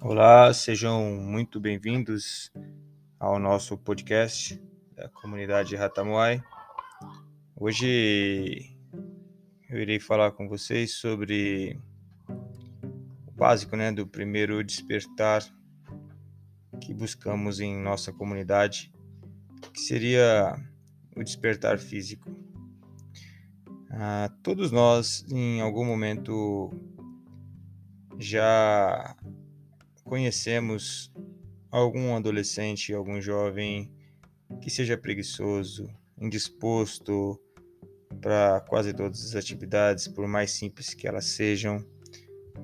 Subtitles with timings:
[0.00, 2.52] Olá, sejam muito bem-vindos
[3.18, 4.62] ao nosso podcast
[4.94, 6.40] da comunidade Ratamuai.
[7.56, 8.76] Hoje
[9.68, 11.80] eu irei falar com vocês sobre
[13.26, 15.42] o básico né, do primeiro despertar
[16.80, 18.92] que buscamos em nossa comunidade,
[19.74, 20.54] que seria
[21.16, 22.30] o despertar físico.
[23.90, 26.70] Ah, todos nós, em algum momento,
[28.16, 29.16] já
[30.08, 31.12] conhecemos
[31.70, 33.92] algum adolescente, algum jovem
[34.62, 37.38] que seja preguiçoso, indisposto
[38.20, 41.84] para quase todas as atividades, por mais simples que elas sejam,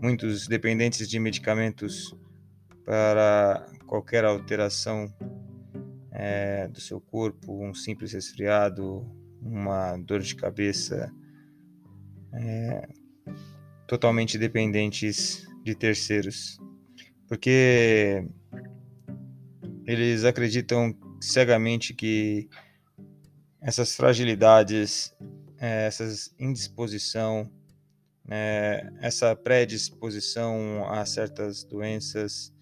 [0.00, 2.16] muitos dependentes de medicamentos
[2.84, 5.14] para qualquer alteração
[6.10, 9.06] é, do seu corpo, um simples resfriado,
[9.40, 11.12] uma dor de cabeça,
[12.32, 12.88] é,
[13.86, 16.58] totalmente dependentes de terceiros,
[17.28, 18.26] porque
[19.86, 22.48] eles acreditam cegamente que
[23.60, 25.14] essas fragilidades,
[25.58, 26.04] é, essa
[26.38, 27.50] indisposição,
[28.28, 32.52] é, essa predisposição a certas doenças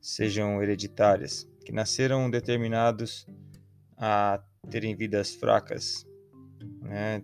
[0.00, 3.26] sejam hereditárias, que nasceram determinados
[3.96, 6.06] a terem vidas fracas,
[6.82, 7.22] né,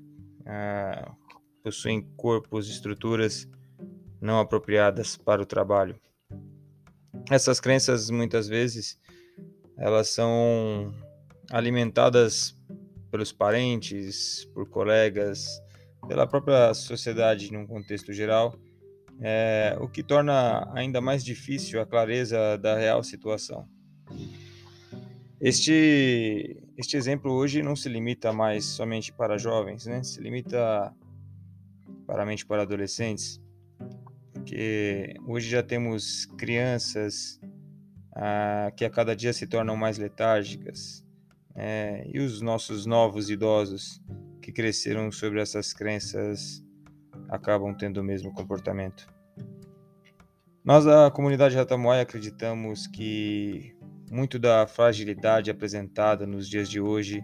[1.63, 3.49] possuem corpos, estruturas
[4.21, 5.99] não apropriadas para o trabalho.
[7.31, 8.99] Essas crenças muitas vezes
[9.77, 10.95] elas são
[11.51, 12.57] alimentadas
[13.11, 15.61] pelos parentes, por colegas,
[16.07, 18.55] pela própria sociedade num contexto geral,
[19.21, 23.67] é, o que torna ainda mais difícil a clareza da real situação.
[25.41, 30.03] Este, este exemplo hoje não se limita mais somente para jovens, né?
[30.03, 30.95] se limita
[32.07, 33.41] para mente para adolescentes,
[34.47, 37.41] porque hoje já temos crianças
[38.15, 41.05] ah, que a cada dia se tornam mais letárgicas,
[41.57, 44.01] é, e os nossos novos idosos
[44.41, 46.63] que cresceram sobre essas crenças
[47.29, 49.13] acabam tendo o mesmo comportamento.
[50.65, 53.75] Nós da comunidade Ratamoai acreditamos que
[54.09, 57.21] muito da fragilidade apresentada nos dias de hoje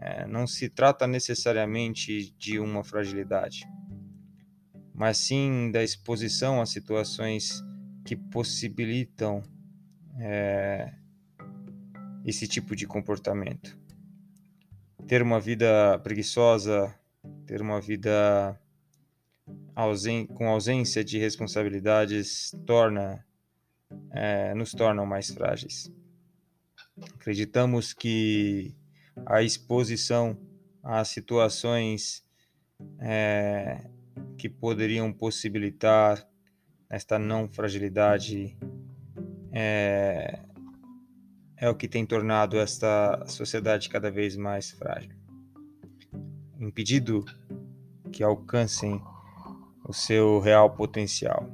[0.00, 3.64] é, não se trata necessariamente de uma fragilidade,
[5.00, 7.64] mas sim da exposição a situações
[8.04, 9.42] que possibilitam
[10.18, 10.92] é,
[12.22, 13.78] esse tipo de comportamento.
[15.08, 16.94] Ter uma vida preguiçosa,
[17.46, 18.60] ter uma vida
[19.74, 23.24] ausen com ausência de responsabilidades torna
[24.10, 25.90] é, nos tornam mais frágeis.
[27.14, 28.76] Acreditamos que
[29.24, 30.36] a exposição
[30.82, 32.22] a situações
[32.98, 33.88] é,
[34.36, 36.26] que poderiam possibilitar
[36.88, 38.56] esta não fragilidade
[39.52, 40.40] é,
[41.56, 45.14] é o que tem tornado esta sociedade cada vez mais frágil.
[46.58, 47.24] Impedido
[48.10, 49.00] que alcancem
[49.86, 51.48] o seu real potencial.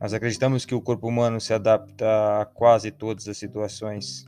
[0.00, 4.24] Nós acreditamos que o corpo humano se adapta a quase todas as situações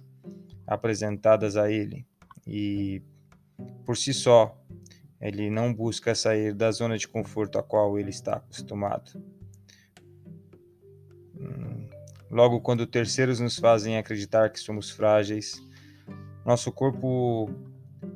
[0.66, 2.06] apresentadas a ele
[2.46, 3.02] e,
[3.86, 4.59] por si só,
[5.20, 9.22] ele não busca sair da zona de conforto a qual ele está acostumado.
[11.38, 11.88] Hum,
[12.30, 15.62] logo, quando terceiros nos fazem acreditar que somos frágeis,
[16.44, 17.50] nosso corpo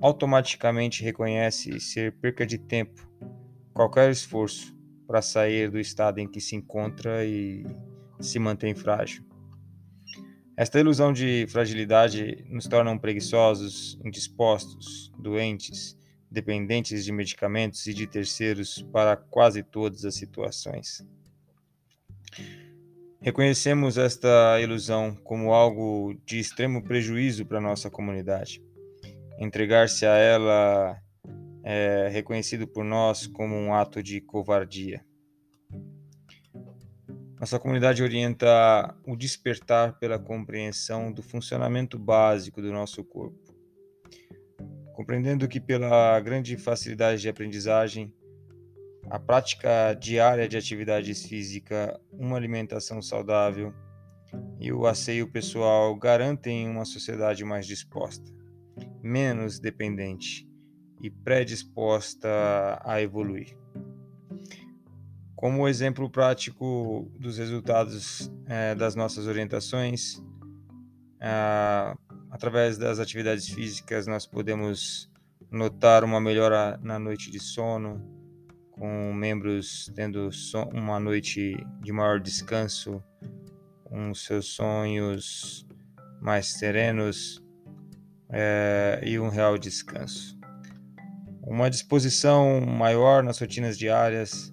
[0.00, 3.06] automaticamente reconhece ser perca de tempo
[3.74, 4.74] qualquer esforço
[5.06, 7.66] para sair do estado em que se encontra e
[8.20, 9.24] se mantém frágil.
[10.56, 15.98] Esta ilusão de fragilidade nos torna preguiçosos, indispostos, doentes,
[16.34, 21.06] dependentes de medicamentos e de terceiros para quase todas as situações.
[23.20, 28.62] Reconhecemos esta ilusão como algo de extremo prejuízo para nossa comunidade.
[29.38, 31.00] Entregar-se a ela
[31.62, 35.02] é reconhecido por nós como um ato de covardia.
[37.40, 43.43] Nossa comunidade orienta o despertar pela compreensão do funcionamento básico do nosso corpo.
[44.94, 48.14] Compreendendo que, pela grande facilidade de aprendizagem,
[49.10, 53.74] a prática diária de atividades físicas, uma alimentação saudável
[54.60, 58.32] e o asseio pessoal garantem uma sociedade mais disposta,
[59.02, 60.48] menos dependente
[61.02, 63.58] e predisposta a evoluir.
[65.34, 70.22] Como exemplo prático dos resultados é, das nossas orientações,
[71.20, 71.94] é,
[72.34, 75.08] através das atividades físicas, nós podemos
[75.52, 78.02] notar uma melhora na noite de sono,
[78.72, 80.28] com membros tendo
[80.72, 83.00] uma noite de maior descanso,
[83.84, 85.64] com seus sonhos
[86.20, 87.40] mais serenos
[88.28, 90.36] é, e um real descanso.
[91.40, 94.52] Uma disposição maior nas rotinas diárias,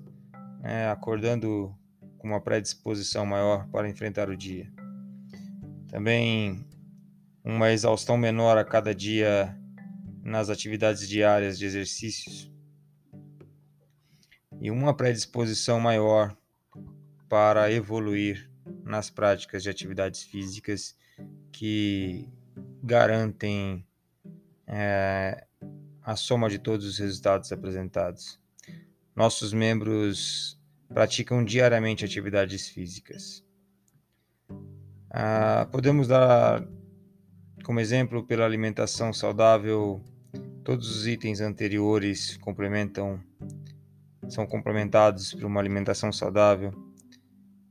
[0.62, 1.76] né, acordando
[2.20, 4.72] com uma predisposição maior para enfrentar o dia.
[5.88, 6.64] Também
[7.44, 9.58] uma exaustão menor a cada dia
[10.24, 12.52] nas atividades diárias de exercícios
[14.62, 16.38] e uma predisposição maior
[17.28, 18.50] para evoluir
[18.84, 20.96] nas práticas de atividades físicas
[21.52, 22.30] que
[22.84, 23.86] garantem
[24.68, 25.46] é,
[26.04, 28.40] a soma de todos os resultados apresentados.
[29.16, 33.44] Nossos membros praticam diariamente atividades físicas.
[35.10, 36.66] Ah, podemos dar
[37.64, 40.02] como exemplo pela alimentação saudável,
[40.64, 43.20] todos os itens anteriores complementam
[44.30, 46.74] são complementados por uma alimentação saudável,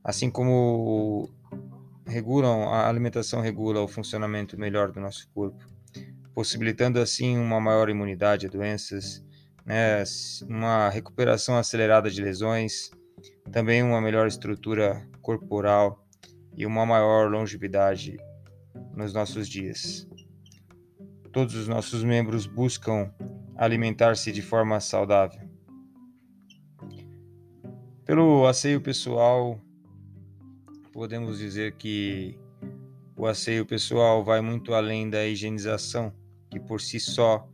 [0.05, 1.31] assim como
[2.07, 5.65] regulam a alimentação regula o funcionamento melhor do nosso corpo,
[6.35, 9.25] possibilitando assim uma maior imunidade a doenças,
[9.65, 10.03] né,
[10.49, 12.91] uma recuperação acelerada de lesões,
[13.51, 16.05] também uma melhor estrutura corporal
[16.57, 18.19] e uma maior longevidade
[18.95, 20.09] nos nossos dias.
[21.33, 23.13] Todos os nossos membros buscam
[23.57, 25.49] alimentar-se de forma saudável.
[28.05, 29.61] Pelo asseio pessoal,
[30.93, 32.39] podemos dizer que
[33.17, 36.13] o asseio pessoal vai muito além da higienização,
[36.51, 37.49] que por si só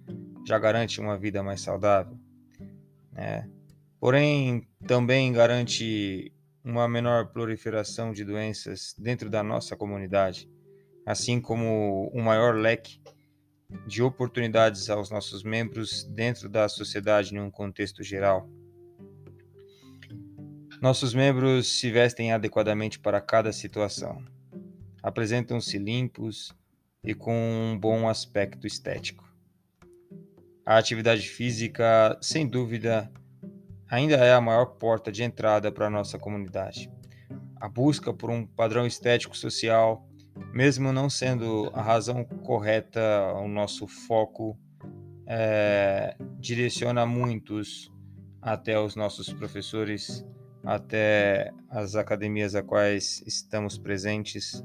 [0.47, 2.17] já garante uma vida mais saudável.
[3.13, 3.51] Né?
[3.99, 6.33] Porém, também garante
[6.65, 10.49] uma menor proliferação de doenças dentro da nossa comunidade,
[11.07, 13.01] assim como um maior leque
[13.87, 18.49] de oportunidades aos nossos membros dentro da sociedade em um contexto geral.
[20.83, 24.23] Nossos membros se vestem adequadamente para cada situação.
[25.03, 26.53] Apresentam-se limpos
[27.03, 29.25] e com um bom aspecto estético.
[30.65, 33.11] A atividade física, sem dúvida,
[33.89, 36.91] ainda é a maior porta de entrada para a nossa comunidade.
[37.59, 40.06] A busca por um padrão estético social,
[40.53, 43.01] mesmo não sendo a razão correta,
[43.35, 44.59] o nosso foco
[45.27, 47.93] é, direciona muitos
[48.41, 50.25] até os nossos professores
[50.67, 54.65] até as academias a quais estamos presentes,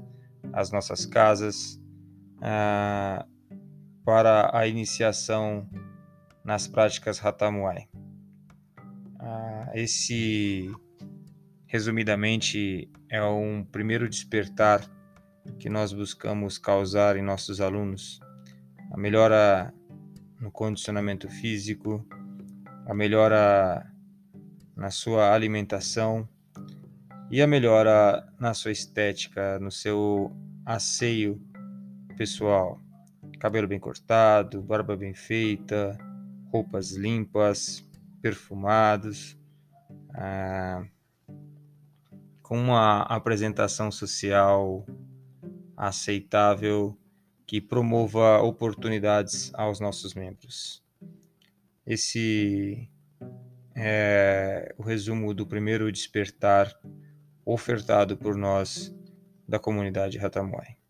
[0.51, 1.79] as nossas casas,
[2.41, 3.23] ah,
[4.03, 5.69] para a iniciação
[6.43, 7.87] nas práticas Ratamuai.
[9.19, 10.71] Ah, esse,
[11.67, 14.81] resumidamente, é um primeiro despertar
[15.59, 18.19] que nós buscamos causar em nossos alunos.
[18.91, 19.73] A melhora
[20.39, 22.05] no condicionamento físico,
[22.85, 23.85] a melhora
[24.75, 26.27] na sua alimentação
[27.29, 30.35] e a melhora na sua estética, no seu
[30.65, 31.41] asseio
[32.17, 32.81] pessoal.
[33.39, 35.97] Cabelo bem cortado, barba bem feita,
[36.51, 37.87] roupas limpas,
[38.21, 39.37] perfumados,
[40.13, 40.83] ah,
[42.41, 44.85] com uma apresentação social
[45.81, 46.95] aceitável
[47.47, 50.83] que promova oportunidades aos nossos membros.
[51.83, 52.87] Esse
[53.75, 56.71] é o resumo do primeiro despertar
[57.43, 58.93] ofertado por nós
[59.47, 60.80] da comunidade Ratamuai.